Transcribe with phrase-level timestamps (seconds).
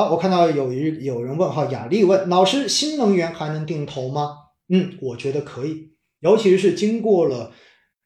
[0.00, 4.34] 好，我看到有一有人问哈，雅丽问老师，新能源还能定投吗？
[4.70, 7.52] 嗯，我觉得可以，尤其是经过了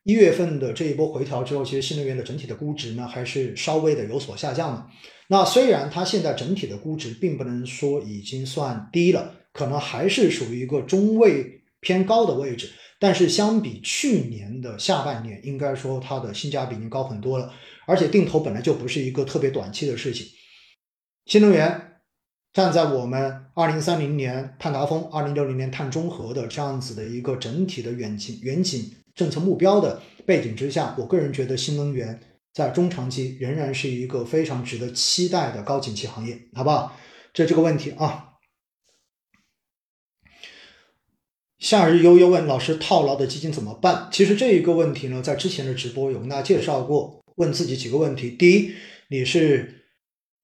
[0.02, 4.84] 一月份的这一波回调之后，其实新能源的整体的估值呢，还是稍微的有所下降的。
[5.28, 12.68] 那虽然它现在整体的估值并不能说已经算低了，可能还是属于一个中位偏高的位置，
[12.98, 17.52] 但是相比去年的下半年，应该说它的性价比已经高很多了。
[17.86, 20.26] 而且定投本来就不是一个特别短期的事情。
[21.26, 22.00] 新能源
[22.52, 32.20] 站在我们二零三零年碳达峰、二零六零年碳中和的这样子的一个整体的远景远景政策目标的背景之下，我个人觉得新能源
[32.52, 36.94] 在中长期仍然是一个非常值得期待的高景气行业，好不好？
[37.32, 38.34] 这这个问题啊。
[41.58, 44.10] 夏日悠悠问老师套牢的基金怎么办？
[44.12, 48.74] 其实这一个问题呢，在之前的直播有跟大家介绍过，问自己几个问题：第一，
[49.08, 49.80] 你是。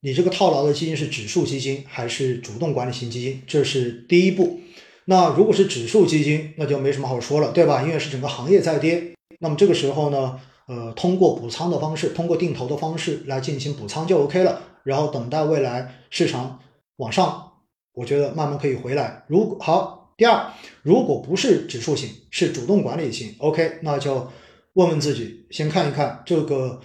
[0.02, 3.42] 你这个套牢的基金是指数基金还是主动管理型基金？
[3.46, 4.60] 这是第一步。
[5.04, 7.82] 那如果是指数基金，那就没什么好说了，对吧？
[7.82, 9.15] 因为是整个行业在跌。
[9.40, 14.62] 那么这个时候呢，呃，通过补仓的方式，通过定投的方式来进行补仓就 OK 了。
[14.84, 16.60] 然后等待未来市场
[16.96, 17.52] 往上，
[17.93, 19.24] 我觉得慢慢可以回来。
[19.28, 20.51] 如果好，第二，
[20.82, 24.30] 如果不是指数型，是主动管理型，OK，那就
[24.73, 26.80] 问问自己，先看一看这个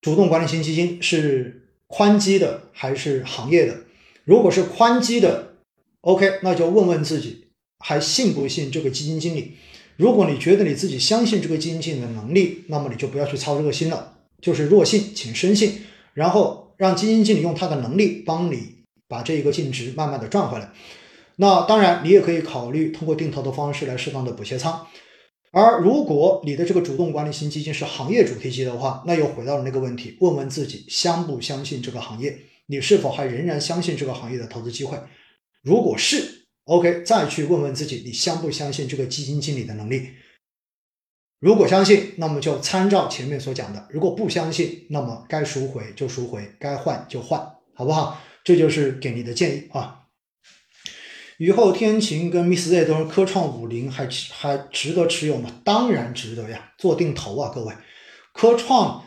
[0.00, 1.62] 主动管理型基金是。
[1.96, 3.76] 宽基的还是行业的？
[4.24, 5.54] 如果是宽基的
[6.00, 7.46] ，OK，那就问问自己
[7.78, 9.52] 还信不信这个基金经理。
[9.96, 15.82] 如果你觉得你自己相信这个基金经理的能力，那么你就不要去操这个心了，就是弱信请深信，
[16.14, 18.74] 然后让基金经理用他的能力帮你
[19.06, 20.72] 把这一个净值慢慢的赚回来。
[21.36, 24.84] 那当然，你也可以考虑通过定投的方式来适当的补些仓。
[25.54, 34.98] 而如果你的这个主动管理型基金是行业主题基的话，那又回到了那个问题，问问自己相不相信这个行业，你是否还仍然相信这个行业的投资机会？
[35.62, 40.08] 如果是，OK，再去问问自己，你相不相信这个基金经理的能力？
[41.38, 47.40] 如果相信，那么就参照前面所讲的；如果不相信，那么该赎回就赎回，该换就换，
[47.74, 48.20] 好不好？
[48.42, 50.03] 这就是给你的建议啊。
[51.38, 55.50] 雨后天晴跟 Miss Z 都是科创五零，还还值得持有吗？
[55.64, 57.74] 当然值得呀，做定投啊，各位。
[58.32, 59.04] 科创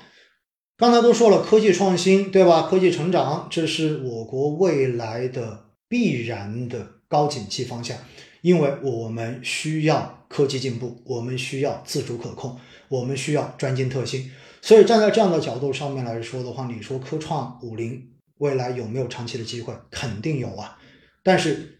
[0.76, 2.64] 刚才都说了，科技创新对吧？
[2.64, 7.98] 科技成长，这是我国未来的必然的高景气方向，
[8.42, 12.60] 因为我们需要科技进步，我们需要自主可控，
[12.90, 14.30] 我们需要专精特新。
[14.62, 18.06] 所以站在这样的角度上面来说的话，你说科创五零
[18.40, 19.74] 未来有没有长期的机会？
[19.90, 20.78] 肯定有啊，
[21.24, 21.76] 但是。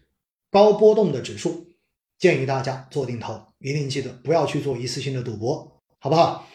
[0.50, 1.66] 高波动的指数，
[2.18, 6.48] 建议大家做定投，一定记得不要去做一次性的赌博，好不好？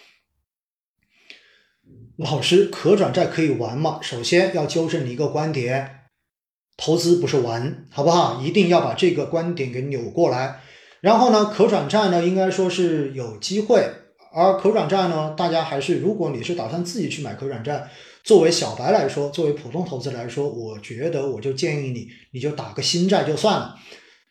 [2.18, 4.00] 老师，可转债可以玩吗？
[4.02, 6.10] 首先要纠正你一个观点，
[6.78, 8.42] 投资不是玩，好不好？
[8.42, 10.62] 一定要把这个观点给扭过来。
[11.02, 13.88] 然后呢，可转债呢，应该说是有机会，
[14.34, 17.90] 而可转债呢，大家还是如果你是打算自己去买可转债。
[18.24, 23.76] 作为小白来说，作为普通投资来说，我觉得我就建议你，你就打个新债就算了，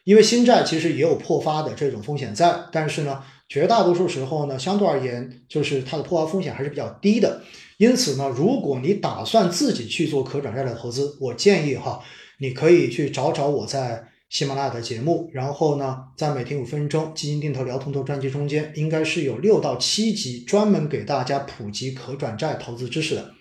[0.05, 7.43] 因为新债其实也有破发的这种风险在，但是呢，绝大多数时候呢，相对而言，就是它的破发风险还是比较低的。
[7.77, 12.01] 因此呢，如果你打算自己去做可转债的投资，我建议哈，
[12.39, 23.35] 你可以去找找我在喜马拉雅的节目，然后呢，在每天五分钟基金定投聊通透专辑中间，应该是有六到七集专门给大家普及可转债投资知识的。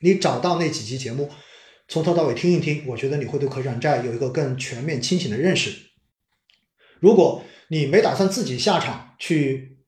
[0.00, 1.30] 你找到那几期节目，
[1.88, 5.72] 从头到尾听一听，我觉得你会对可转债有一个更全面、清醒的认识。
[7.00, 9.78] 如果你没打算自己下场去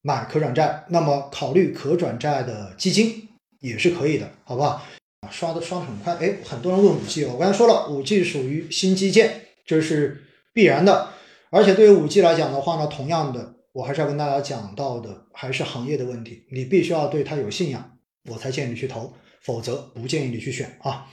[0.00, 3.28] 买可转债，那么考虑可转债的基金
[3.60, 4.82] 也是可以的，好不好？
[5.30, 10.22] 刷的刷的很快，哎，很多人问五 G，我刚才说了，五 G 属于新基建，这是
[10.52, 11.10] 必然的。
[11.50, 17.98] 而且对于五 G 来讲的话呢，同样的，我还是要跟大家讲到的，还是行业的问题，你必须要对它有信仰，
[18.28, 19.14] 我才建议你去投。
[19.44, 21.06] 否则不建议你去选啊。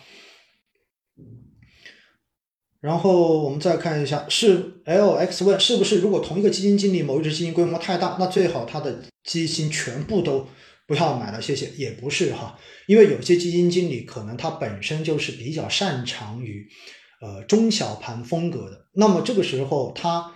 [2.81, 10.47] 然后我们再看一下，是 L X 问是不是如果同一个基金经理某一只基金规模太大，那最好他的基金全部都
[10.87, 11.69] 不要买了，谢谢。
[11.71, 16.65] 也不是哈，因为有些基金经理可能他本身就是比较擅长于
[17.21, 20.35] 呃中小盘风格的，那么这个时候他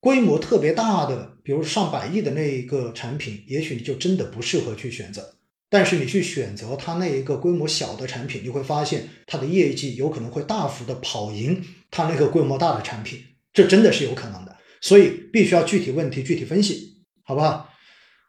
[0.00, 5.36] 规模特别大的，比如上百亿的那一个产品，也许你就真的不适合去选择。
[5.72, 13.18] 但是你去选择它那一个规模小的产品，你会发现它的业绩有可能会大幅的跑赢它那个规模大的产品，
[13.54, 14.54] 这真的是有可能的。
[14.82, 17.70] 所以必须要具体问题具体分析，好不好？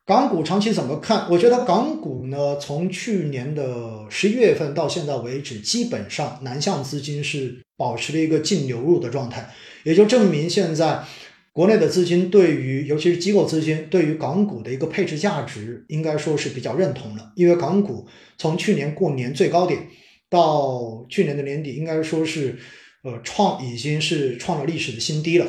[0.05, 1.29] 港股长期怎么看？
[1.29, 9.53] 我觉得港股呢，从去年的十一月份到现在为止，基本上南向资金是保持了一个净流入的状态，
[9.83, 11.03] 也就证明现在
[11.53, 17.31] 国内的资金对于，尤其是机构资金对于港股的一个配置价值，应该说是比较认同的。
[17.35, 18.07] 因为港股
[18.39, 19.87] 从去年过年最高点
[20.31, 22.57] 到去年的年底，应该说是
[23.03, 25.45] 呃创已经是创了历史的新低了。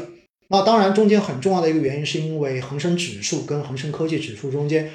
[0.49, 4.91] 那当然，中间很重要的一个原因，是因为恒生指数跟恒生科技指数中间，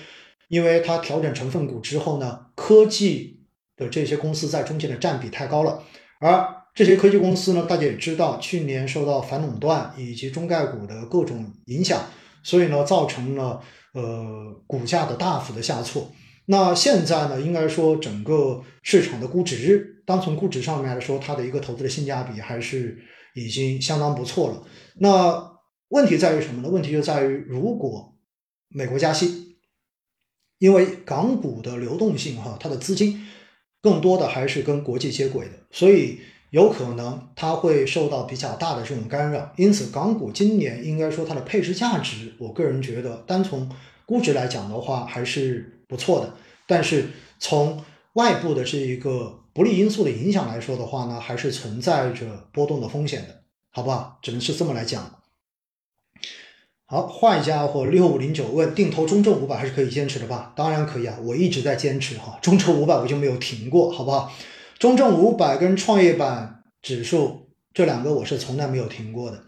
[0.47, 3.39] 因为它调整成分股之后呢，科技
[3.75, 5.83] 的这些公司在中间的占比太高了。
[6.19, 6.47] 而
[6.79, 12.05] 这些科技公司呢，大家也知道，去年受到反垄断以及中概股的各种影响，
[12.41, 13.61] 所以呢，造成了
[13.91, 16.09] 呃股价的大幅的下挫。
[16.45, 22.97] 那现在呢，应该说整个市场的估值，单从估值上面来说，它的一个投资的性价比还是。
[23.35, 24.63] 已经相当不错了。
[24.95, 25.51] 那
[25.89, 26.67] 问题在于什么呢？
[26.67, 28.17] 问题就在于，如果
[28.69, 29.55] 美国加息，
[30.57, 33.27] 因为港股的流动性哈，它的资金
[33.81, 36.19] 更多的还是跟国际接轨的，所以
[36.51, 39.51] 有可能它会受到比较大的这种干扰。
[39.55, 43.69] 因此，港股今年应该说它的配置价值，我个人觉得单从
[44.05, 46.33] 估值来讲的话还是不错的。
[46.67, 47.09] 但是
[47.39, 53.41] 从外部的这一个不利因素的影响来说的话呢，还是存在着波动的风险的，
[53.71, 54.19] 好不好？
[54.21, 55.15] 只能是这么来讲。
[56.85, 60.53] 好，坏家伙六五零九问定投中证五百还是可以坚持的吧？
[60.55, 64.31] 当然可以啊，我一直在坚持哈，中证五百我就没有停过，好不好？
[64.79, 69.43] 中证五百跟创业板指数这两个我是从来没有停过的。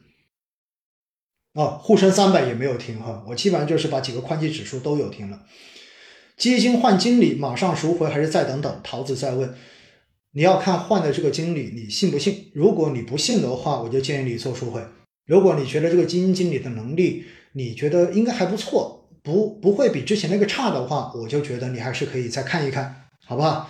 [1.53, 5.43] 哦，沪深三百也没有停哈，我基本上就是把几个宽基指数都有停了。
[6.35, 8.81] 基金换经理马上赎回还是再等等？
[8.83, 9.53] 桃子在问，
[10.31, 12.51] 你要看换的这个经理你信不信？
[12.53, 14.85] 如果你不信的话，我就建议你做赎回。
[15.25, 17.23] 如果你觉得这个基金经理的能力
[17.53, 23.69] 你觉得应该还不错，不不会比之前那个差的话，我就觉得你还是可以再看一看，好不好？